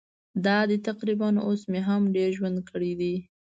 [0.45, 3.13] دا دی تقریباً اوس مې هم ډېر ژوند کړی دی.